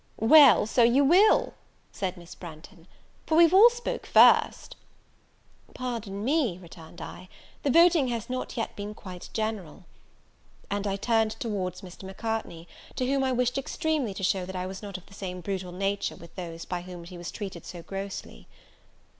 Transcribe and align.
"Well, 0.17 0.65
so 0.65 0.81
you 0.81 1.05
will," 1.05 1.53
said 1.91 2.17
Miss 2.17 2.33
Branghton, 2.33 2.87
"for 3.27 3.35
we've 3.37 3.53
all 3.53 3.69
spoke 3.69 4.07
first." 4.07 4.75
"Pardon 5.75 6.25
me," 6.25 6.57
returned 6.57 6.99
I, 7.01 7.29
"the 7.61 7.69
voting 7.69 8.07
has 8.07 8.27
not 8.27 8.57
yet 8.57 8.75
been 8.75 8.95
quite 8.95 9.29
general." 9.31 9.85
And 10.71 10.87
I 10.87 10.95
turned 10.95 11.33
towards 11.33 11.81
Mr. 11.81 12.01
Macartney, 12.01 12.67
to 12.95 13.05
whom 13.05 13.23
I 13.23 13.31
wished 13.31 13.59
extremely 13.59 14.15
to 14.15 14.23
show 14.23 14.43
that 14.43 14.55
I 14.55 14.65
was 14.65 14.81
not 14.81 14.97
of 14.97 15.05
the 15.05 15.13
same 15.13 15.39
brutal 15.39 15.71
nature 15.71 16.15
with 16.15 16.33
those 16.33 16.65
by 16.65 16.81
whom 16.81 17.03
he 17.03 17.15
was 17.19 17.29
treated 17.29 17.63
so 17.63 17.83
grossly. 17.83 18.47